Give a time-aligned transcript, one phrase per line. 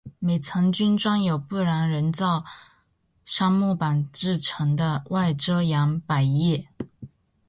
[0.17, 2.43] 每层均装有不燃人造
[3.23, 6.67] 杉木板制成的外遮阳百叶。